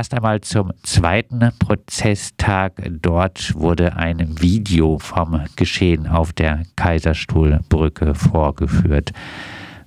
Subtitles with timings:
[0.00, 2.72] erst einmal zum zweiten Prozesstag.
[3.02, 9.10] Dort wurde ein Video vom Geschehen auf der Kaiserstuhlbrücke vorgeführt.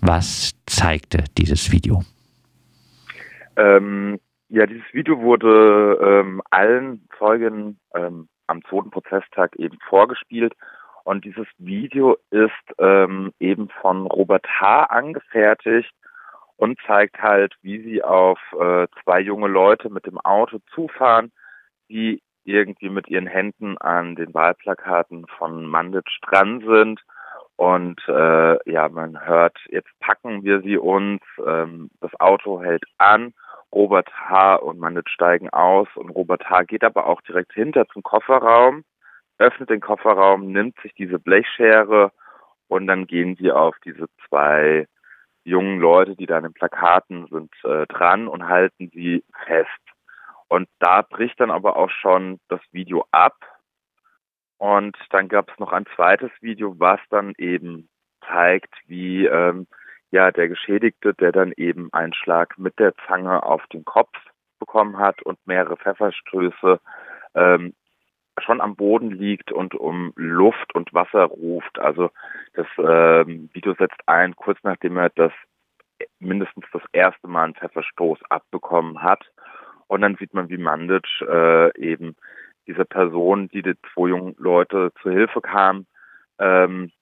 [0.00, 2.02] Was zeigte dieses Video?
[3.56, 4.18] Ähm,
[4.48, 10.54] ja, dieses Video wurde ähm, allen Zeugen ähm, am zweiten Prozesstag eben vorgespielt.
[11.04, 14.86] Und dieses Video ist ähm, eben von Robert H.
[14.86, 15.94] angefertigt
[16.60, 21.32] und zeigt halt, wie sie auf äh, zwei junge Leute mit dem Auto zufahren,
[21.88, 27.00] die irgendwie mit ihren Händen an den Wahlplakaten von Manditsch dran sind.
[27.56, 33.32] Und äh, ja, man hört, jetzt packen wir sie uns, ähm, das Auto hält an,
[33.72, 34.56] Robert H.
[34.56, 36.64] und Manditsch steigen aus und Robert H.
[36.64, 38.84] geht aber auch direkt hinter zum Kofferraum,
[39.38, 42.12] öffnet den Kofferraum, nimmt sich diese Blechschere
[42.68, 44.86] und dann gehen sie auf diese zwei
[45.50, 49.68] jungen Leute, die da an den Plakaten sind, äh, dran und halten sie fest.
[50.48, 53.36] Und da bricht dann aber auch schon das Video ab.
[54.58, 57.88] Und dann gab es noch ein zweites Video, was dann eben
[58.26, 59.66] zeigt, wie ähm,
[60.10, 64.16] ja der Geschädigte, der dann eben einen Schlag mit der Zange auf den Kopf
[64.58, 66.80] bekommen hat und mehrere Pfefferstöße,
[67.34, 67.74] ähm,
[68.38, 71.78] schon am Boden liegt und um Luft und Wasser ruft.
[71.78, 72.10] Also
[72.54, 75.32] das ähm, Video setzt ein, kurz nachdem er das
[76.18, 79.24] mindestens das erste Mal einen Pfefferstoß abbekommen hat.
[79.86, 82.16] Und dann sieht man, wie Mandic äh, eben
[82.66, 85.86] diese Person, die die zwei jungen Leute zu Hilfe kam,
[86.38, 86.92] ähm,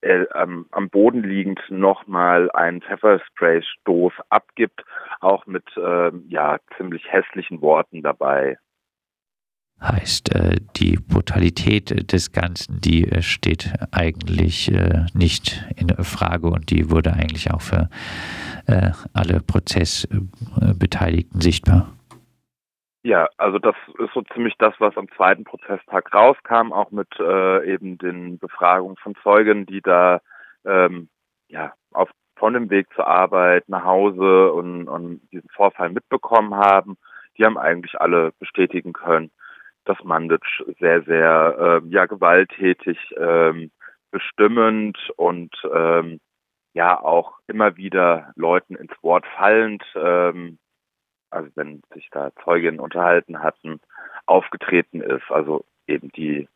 [0.00, 4.84] äh, am, am Boden liegend nochmal einen Pfefferspray-Stoß abgibt,
[5.20, 8.58] auch mit äh, ja ziemlich hässlichen Worten dabei
[9.80, 16.70] heißt, äh, die Brutalität des Ganzen, die äh, steht eigentlich äh, nicht in Frage und
[16.70, 17.88] die wurde eigentlich auch für
[19.14, 21.90] alle Prozessbeteiligten sichtbar.
[23.02, 27.72] Ja, also das ist so ziemlich das, was am zweiten Prozesstag rauskam, auch mit äh,
[27.72, 30.20] eben den Befragungen von Zeugen, die da
[30.66, 31.08] ähm,
[31.48, 36.96] ja auf von dem Weg zur Arbeit nach Hause und, und diesen Vorfall mitbekommen haben.
[37.36, 39.30] Die haben eigentlich alle bestätigen können,
[39.88, 40.42] dass Mandic
[40.78, 43.70] sehr, sehr äh, ja, gewalttätig, ähm,
[44.10, 46.20] bestimmend und ähm,
[46.74, 50.58] ja auch immer wieder Leuten ins Wort fallend, ähm,
[51.30, 53.80] also wenn sich da Zeuginnen unterhalten hatten,
[54.26, 55.30] aufgetreten ist.
[55.30, 56.48] Also eben die,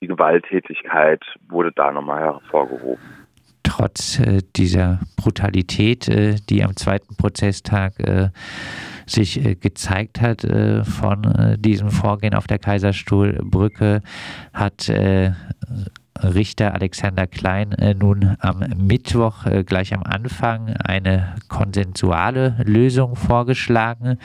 [0.00, 3.27] die Gewalttätigkeit wurde da nochmal hervorgehoben
[3.78, 8.30] trotz äh, dieser Brutalität, äh, die am zweiten Prozesstag äh,
[9.06, 14.02] sich äh, gezeigt hat äh, von diesem Vorgehen auf der Kaiserstuhlbrücke,
[14.52, 14.90] hat
[16.22, 24.18] Richter Alexander Klein äh, nun am Mittwoch äh, gleich am Anfang eine konsensuale Lösung vorgeschlagen.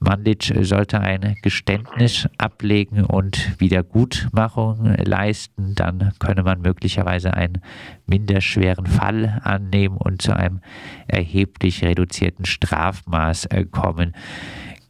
[0.00, 5.74] Mandic sollte ein Geständnis ablegen und Wiedergutmachung leisten.
[5.74, 7.60] Dann könne man möglicherweise einen
[8.06, 10.60] minderschweren Fall annehmen und zu einem
[11.06, 14.14] erheblich reduzierten Strafmaß äh, kommen.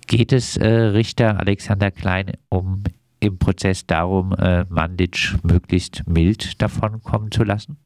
[0.06, 2.84] Geht es äh, Richter Alexander Klein um
[3.18, 7.78] im Prozess darum, äh, Mandic möglichst mild davon kommen zu lassen?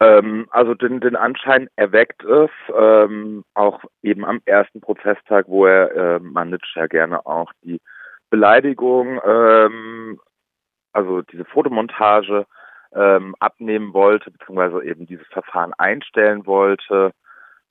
[0.00, 5.94] Ähm, also den, den Anschein erweckt es, ähm, auch eben am ersten Prozesstag, wo er
[5.94, 7.80] äh, Mandic ja gerne auch die
[8.30, 10.20] Beleidigung, ähm,
[10.92, 12.46] also diese Fotomontage
[12.92, 17.12] ähm, abnehmen wollte, beziehungsweise eben dieses Verfahren einstellen wollte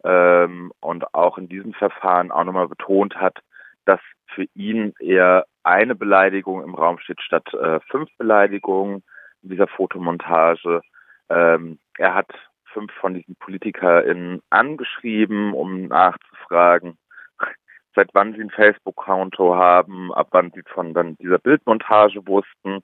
[0.03, 3.39] ähm, und auch in diesem Verfahren auch nochmal betont hat,
[3.85, 9.03] dass für ihn eher eine Beleidigung im Raum steht statt äh, fünf Beleidigungen
[9.43, 10.81] in dieser Fotomontage.
[11.29, 12.31] Ähm, er hat
[12.77, 16.97] fünf von diesen PolitikerInnen angeschrieben, um nachzufragen,
[17.95, 22.81] seit wann sie ein Facebook-Konto haben, ab wann sie von dann dieser Bildmontage wussten.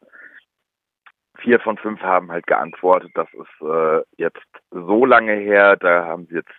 [1.38, 6.28] Vier von fünf haben halt geantwortet, das ist äh, jetzt so lange her, da haben
[6.28, 6.54] sie jetzt,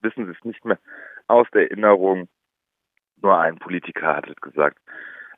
[0.00, 0.78] wissen sie es nicht mehr
[1.26, 2.28] aus der Erinnerung.
[3.22, 4.78] Nur ein Politiker hat es gesagt,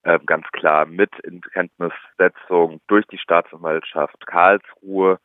[0.02, 5.18] äh, ganz klar mit in Kenntnissetzung durch die Staatsanwaltschaft Karlsruhe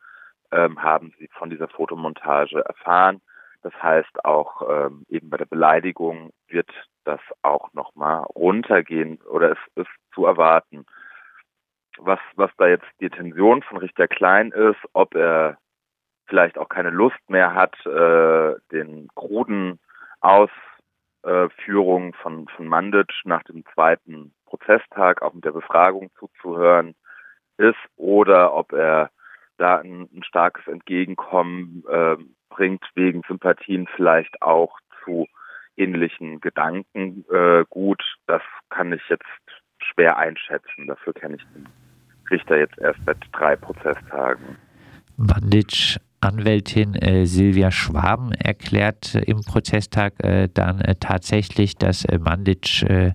[0.54, 3.22] ähm, haben sie von dieser Fotomontage erfahren.
[3.64, 6.70] Das heißt auch ähm, eben bei der Beleidigung wird
[7.06, 10.86] das auch nochmal runtergehen oder es ist zu erwarten.
[11.98, 15.58] Was, was da jetzt die Tension von Richter Klein ist, ob er
[16.28, 19.80] vielleicht auch keine Lust mehr hat, äh, den kruden
[20.22, 20.50] Aus
[21.24, 21.48] äh,
[22.22, 26.96] von, von Mandic nach dem zweiten Prozesstag auch mit der Befragung zuzuhören
[27.58, 29.10] ist oder ob er
[29.58, 32.18] da ein, ein starkes Entgegenkommen äh,
[32.50, 35.28] bringt wegen Sympathien vielleicht auch zu
[35.76, 38.04] ähnlichen Gedanken äh, gut.
[38.28, 39.24] Das kann ich jetzt
[39.80, 40.88] schwer einschätzen.
[40.88, 41.68] Dafür kenne ich den
[42.30, 44.58] Richter jetzt erst seit drei Prozesstagen.
[45.18, 52.84] Bandic Anwältin äh, Silvia Schwaben erklärt im Prozesstag äh, dann äh, tatsächlich, dass äh, Mandic
[52.84, 53.12] äh,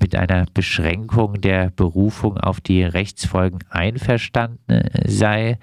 [0.00, 5.58] mit einer Beschränkung der Berufung auf die Rechtsfolgen einverstanden sei.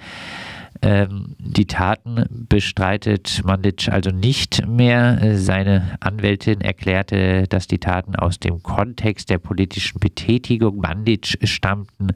[0.82, 5.38] Ähm, die Taten bestreitet Mandic also nicht mehr.
[5.38, 12.10] Seine Anwältin erklärte, dass die Taten aus dem Kontext der politischen Betätigung Mandic stammten,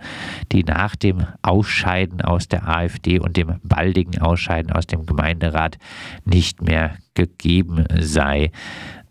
[0.52, 5.78] die nach dem Ausscheiden aus der AfD und dem baldigen Ausscheiden aus dem Gemeinderat
[6.26, 8.52] nicht mehr gegeben sei.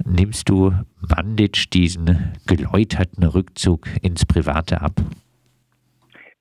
[0.05, 5.03] Nimmst du Mandic diesen geläuterten Rückzug ins Private ab?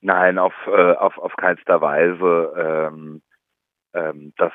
[0.02, 2.54] Nein, auf, äh, auf, auf keinster Weise.
[2.56, 3.22] Ähm,
[3.92, 4.52] ähm, das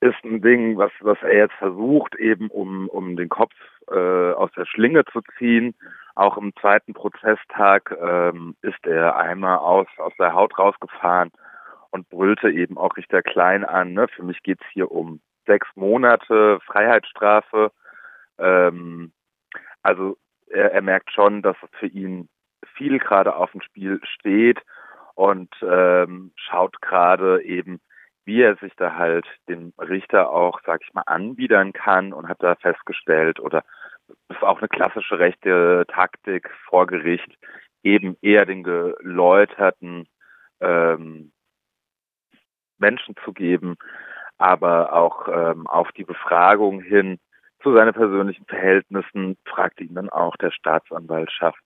[0.00, 3.54] ist ein Ding, was, was er jetzt versucht, eben um, um den Kopf
[3.90, 5.74] äh, aus der Schlinge zu ziehen.
[6.14, 11.32] Auch im zweiten Prozesstag ähm, ist er einmal aus, aus der Haut rausgefahren
[11.90, 13.94] und brüllte eben auch Richter Klein an.
[13.94, 14.06] Ne?
[14.08, 17.72] Für mich geht's hier um sechs Monate Freiheitsstrafe.
[18.38, 19.12] Ähm,
[19.82, 20.18] also
[20.48, 22.28] er, er merkt schon, dass es für ihn
[22.76, 24.60] viel gerade auf dem Spiel steht
[25.14, 27.80] und ähm, schaut gerade eben,
[28.24, 32.42] wie er sich da halt dem Richter auch, sag ich mal, anbiedern kann und hat
[32.42, 33.64] da festgestellt oder
[34.28, 37.38] ist auch eine klassische rechte Taktik vor Gericht,
[37.82, 40.08] eben eher den geläuterten
[40.60, 41.32] ähm,
[42.78, 43.76] Menschen zu geben,
[44.38, 47.18] aber auch ähm, auf die Befragung hin
[47.62, 51.60] zu seinen persönlichen Verhältnissen fragt ihn dann auch der Staatsanwaltschaft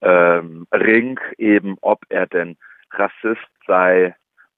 [0.00, 2.56] ähm, Ring eben, ob er denn
[2.90, 4.14] Rassist sei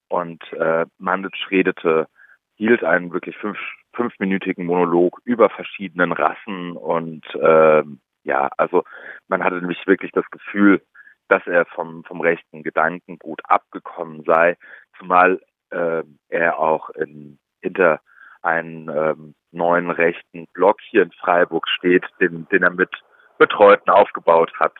[0.08, 2.08] und äh, Mandic redete,
[2.56, 3.58] hielt einen wirklich fünf,
[3.92, 7.82] fünfminütigen Monolog über verschiedenen Rassen und äh,
[8.24, 8.84] ja, also
[9.28, 10.82] man hatte nämlich wirklich das Gefühl,
[11.28, 14.56] dass er vom, vom rechten Gedankengut abgekommen sei,
[14.98, 15.40] zumal
[15.70, 18.00] äh, er auch in, hinter
[18.42, 22.90] einen ähm, neuen rechten Block hier in Freiburg steht, den, den er mit
[23.38, 24.74] Betreuten aufgebaut hat.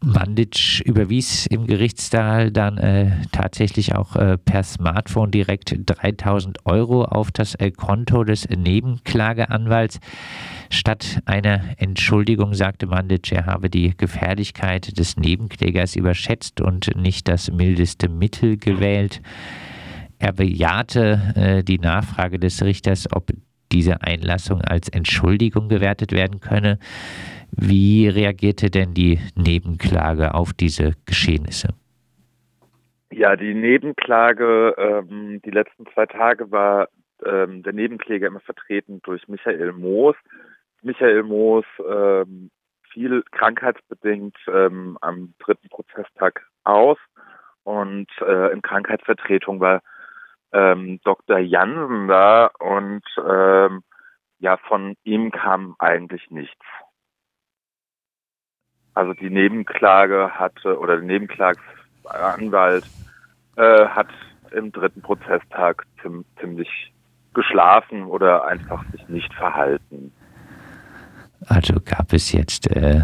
[0.00, 7.30] Bandic überwies im Gerichtssaal dann äh, tatsächlich auch äh, per Smartphone direkt 3000 Euro auf
[7.30, 10.00] das äh, Konto des Nebenklageanwalts.
[10.68, 17.50] Statt einer Entschuldigung sagte Bandic, er habe die Gefährlichkeit des Nebenklägers überschätzt und nicht das
[17.50, 19.22] mildeste Mittel gewählt.
[20.18, 23.30] Er bejahte äh, die Nachfrage des Richters, ob
[23.72, 26.78] diese Einlassung als Entschuldigung gewertet werden könne.
[27.56, 31.68] Wie reagierte denn die Nebenklage auf diese Geschehnisse?
[33.10, 36.88] Ja, die Nebenklage, ähm, die letzten zwei Tage war
[37.24, 40.16] ähm, der Nebenkläger immer vertreten durch Michael Moos.
[40.82, 42.50] Michael Moos ähm,
[42.92, 46.98] fiel krankheitsbedingt ähm, am dritten Prozesstag aus
[47.62, 49.80] und äh, in Krankheitsvertretung war
[50.52, 51.38] ähm, Dr.
[51.38, 53.82] Jansen da und ähm,
[54.38, 56.64] ja, von ihm kam eigentlich nichts.
[58.94, 62.84] Also die Nebenklage hatte oder der Nebenklagsanwalt
[63.56, 64.08] äh, hat
[64.52, 65.84] im dritten Prozesstag
[66.40, 66.92] ziemlich
[67.34, 70.12] geschlafen oder einfach sich nicht verhalten.
[71.46, 73.02] Also gab es jetzt äh,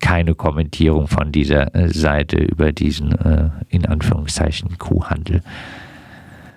[0.00, 5.42] keine Kommentierung von dieser äh, Seite über diesen äh, in Anführungszeichen Kuhhandel.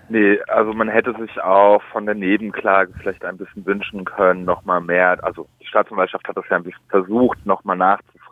[0.09, 4.81] Nee, also man hätte sich auch von der Nebenklage vielleicht ein bisschen wünschen können, nochmal
[4.81, 7.77] mehr, also die Staatsanwaltschaft hat das ja ein bisschen versucht, nochmal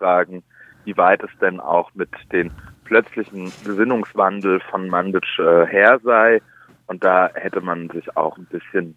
[0.03, 0.43] nachzufragen,
[0.85, 2.51] wie weit es denn auch mit den
[2.83, 6.41] plötzlichen Gesinnungswandel von Mandic äh, her sei.
[6.87, 8.95] Und da hätte man sich auch ein bisschen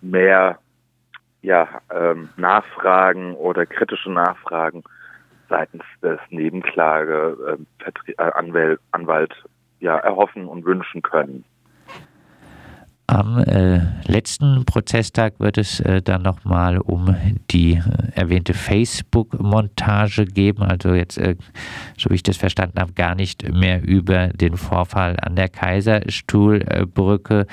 [0.00, 0.58] mehr
[1.42, 4.82] ja, ähm, Nachfragen oder kritische Nachfragen
[5.48, 7.58] seitens des Nebenklage
[8.16, 8.30] äh,
[8.90, 9.32] Anwalt
[9.78, 11.44] ja, erhoffen und wünschen können.
[13.16, 17.16] Am äh, letzten Prozesstag wird es äh, dann nochmal um
[17.50, 17.80] die äh,
[18.14, 20.62] erwähnte Facebook-Montage geben.
[20.62, 21.36] Also jetzt, äh,
[21.96, 27.46] so wie ich das verstanden habe, gar nicht mehr über den Vorfall an der Kaiserstuhlbrücke.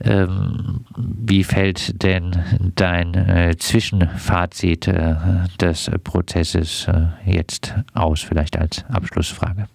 [0.00, 2.32] Ähm, wie fällt denn
[2.74, 5.14] dein äh, Zwischenfazit äh,
[5.60, 6.88] des Prozesses
[7.24, 9.68] jetzt aus, vielleicht als Abschlussfrage?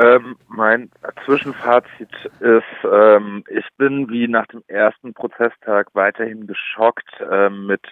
[0.00, 0.90] Ähm, mein
[1.26, 2.08] Zwischenfazit
[2.40, 7.82] ist, ähm, ich bin wie nach dem ersten Prozesstag weiterhin geschockt ähm, mit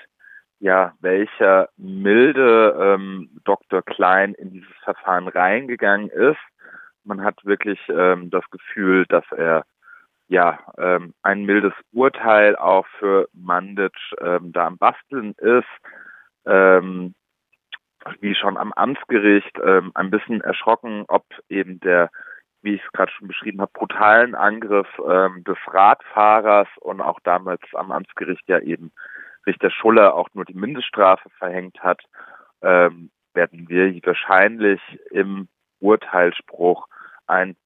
[0.59, 3.83] ja, welcher Milde ähm, Dr.
[3.83, 6.41] Klein in dieses Verfahren reingegangen ist.
[7.05, 9.65] Man hat wirklich ähm, das Gefühl, dass er
[10.29, 15.69] ja ähm, ein mildes Urteil auch für Mandic ähm, da am Basteln ist.
[18.21, 22.11] Wie schon am Amtsgericht ähm, ein bisschen erschrocken, ob eben der,
[22.63, 27.63] wie ich es gerade schon beschrieben habe, brutalen Angriff ähm, des Radfahrers und auch damals
[27.75, 28.93] am Amtsgericht ja eben
[29.47, 32.03] Richter Schuller auch nur die Mindeststrafe verhängt hat,
[32.63, 35.49] ähm, werden wir wahrscheinlich im
[35.81, 36.87] Urteilsspruch
[37.27, 37.57] ein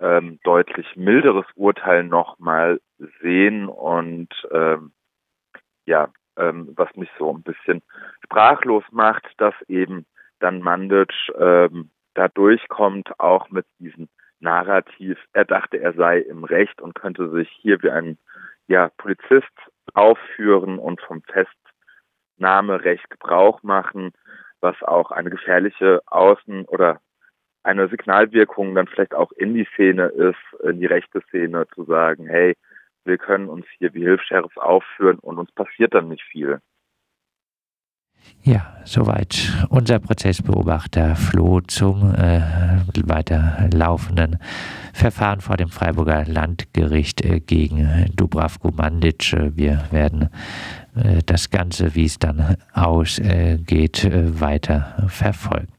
[0.00, 2.80] ähm, deutlich milderes Urteil nochmal
[3.20, 4.92] sehen und ähm,
[5.86, 7.82] ja, ähm, was mich so ein bisschen
[8.24, 10.06] sprachlos macht, dass eben
[10.40, 14.08] dann Mandic ähm, da durchkommt, auch mit diesem
[14.40, 15.18] Narrativ.
[15.32, 18.18] Er dachte, er sei im Recht und könnte sich hier wie ein
[18.68, 19.52] ja, Polizist
[19.94, 24.12] aufführen und vom Festnahmerecht Gebrauch machen,
[24.60, 27.00] was auch eine gefährliche Außen- oder
[27.62, 32.26] eine Signalwirkung dann vielleicht auch in die Szene ist, in die rechte Szene, zu sagen,
[32.26, 32.56] hey,
[33.08, 36.60] wir können uns hier wie Hilfsheriffs aufführen und uns passiert dann nicht viel.
[38.42, 42.40] Ja, soweit unser Prozessbeobachter Flo zum äh,
[43.04, 44.38] weiter laufenden
[44.92, 49.34] Verfahren vor dem Freiburger Landgericht äh, gegen Dubravko Mandic.
[49.54, 50.28] Wir werden
[50.94, 55.77] äh, das Ganze, wie es dann ausgeht, äh, weiter verfolgen.